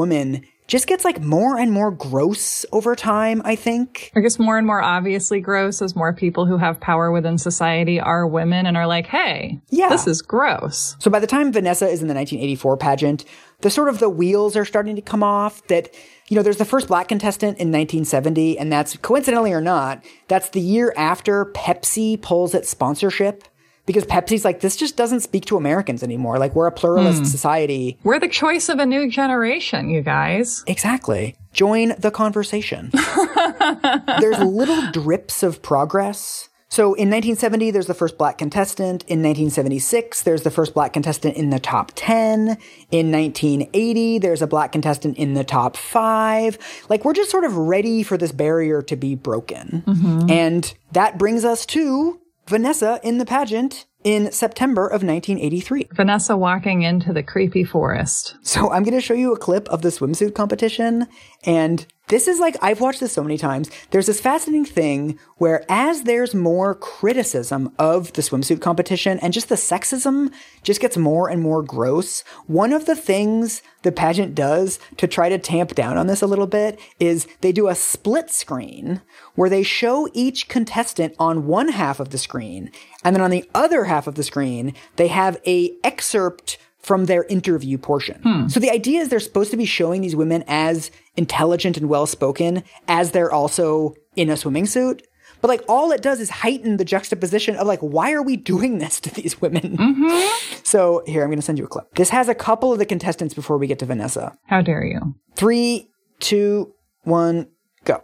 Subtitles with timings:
[0.00, 4.10] woman just gets like more and more gross over time, I think.
[4.16, 8.00] I guess more and more obviously gross as more people who have power within society
[8.00, 9.88] are women and are like, hey, Yeah.
[9.90, 10.96] this is gross.
[10.98, 13.24] So by the time Vanessa is in the 1984 pageant,
[13.60, 15.94] the sort of the wheels are starting to come off that,
[16.28, 20.48] you know, there's the first black contestant in 1970, and that's coincidentally or not, that's
[20.48, 23.44] the year after Pepsi pulls its sponsorship.
[23.86, 26.38] Because Pepsi's like, this just doesn't speak to Americans anymore.
[26.38, 27.24] Like, we're a pluralist hmm.
[27.24, 27.98] society.
[28.02, 30.64] We're the choice of a new generation, you guys.
[30.66, 31.36] Exactly.
[31.52, 32.90] Join the conversation.
[34.20, 36.48] there's little drips of progress.
[36.68, 39.04] So in 1970, there's the first black contestant.
[39.04, 42.58] In 1976, there's the first black contestant in the top 10.
[42.90, 46.58] In 1980, there's a black contestant in the top five.
[46.88, 49.84] Like, we're just sort of ready for this barrier to be broken.
[49.86, 50.30] Mm-hmm.
[50.30, 55.88] And that brings us to Vanessa in the pageant in September of 1983.
[55.92, 58.36] Vanessa walking into the creepy forest.
[58.42, 61.08] So I'm going to show you a clip of the swimsuit competition.
[61.44, 63.68] And this is like, I've watched this so many times.
[63.90, 69.48] There's this fascinating thing where as there's more criticism of the swimsuit competition and just
[69.48, 72.22] the sexism just gets more and more gross.
[72.46, 76.26] One of the things the pageant does to try to tamp down on this a
[76.26, 79.02] little bit is they do a split screen
[79.34, 82.70] where they show each contestant on one half of the screen.
[83.02, 87.24] And then on the other half of the screen, they have a excerpt from their
[87.24, 88.48] interview portion.
[88.48, 92.06] So the idea is they're supposed to be showing these women as intelligent and well
[92.06, 95.04] spoken as they're also in a swimming suit.
[95.40, 98.78] But like all it does is heighten the juxtaposition of like, why are we doing
[98.82, 99.76] this to these women?
[100.62, 101.94] So here, I'm going to send you a clip.
[101.94, 104.36] This has a couple of the contestants before we get to Vanessa.
[104.46, 105.14] How dare you?
[105.36, 107.46] Three, two, one,
[107.84, 108.02] go.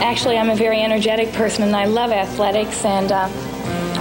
[0.00, 2.84] Actually, I'm a very energetic person and I love athletics.
[2.84, 3.28] And uh,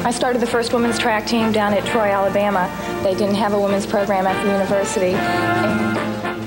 [0.05, 2.69] I started the first women's track team down at Troy, Alabama.
[3.03, 5.11] They didn't have a women's program at the university.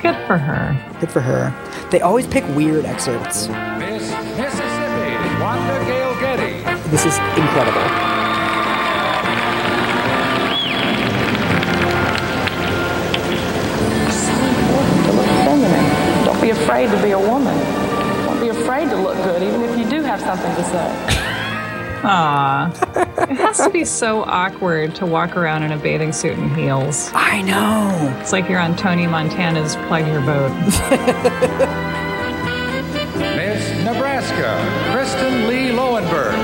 [0.02, 0.76] Good for her.
[1.00, 1.54] Good for her.
[1.90, 3.48] They always pick weird excerpts.
[3.48, 6.90] Miss Mississippi, Wanda Gale Geddie.
[6.90, 7.80] This is incredible.
[14.12, 16.24] so important to look feminine.
[16.26, 17.56] Don't be afraid to be a woman.
[18.26, 20.92] Don't be afraid to look good, even if you do have something to say.
[22.04, 23.02] Aw.
[23.18, 27.10] it has to be so awkward to walk around in a bathing suit and heels.
[27.14, 28.18] I know.
[28.20, 30.50] It's like you're on Tony Montana's Plug Your Boat.
[33.36, 36.34] Miss Nebraska, Kristen Lee Lowenberg.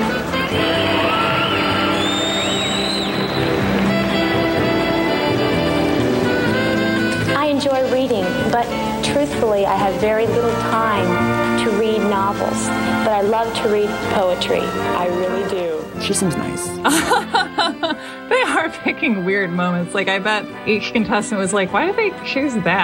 [7.37, 8.67] I enjoy reading, but
[9.05, 12.67] truthfully, I have very little time to read novels.
[13.05, 14.61] But I love to read poetry.
[14.61, 15.82] I really do.
[16.03, 16.69] She seems nice.
[18.29, 19.95] They are picking weird moments.
[19.95, 22.81] Like, I bet each contestant was like, why did they choose that?